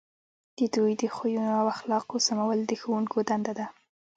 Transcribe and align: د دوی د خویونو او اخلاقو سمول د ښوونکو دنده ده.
د 0.57 0.59
دوی 0.75 0.93
د 1.01 1.03
خویونو 1.15 1.51
او 1.59 1.65
اخلاقو 1.75 2.15
سمول 2.27 2.59
د 2.65 2.71
ښوونکو 2.81 3.17
دنده 3.29 3.53
ده. 3.59 3.65